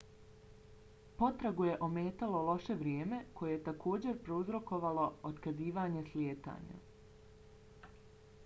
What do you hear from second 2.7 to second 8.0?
vrijeme koje je takođe prouzrokovalo otkazivanje slijetanja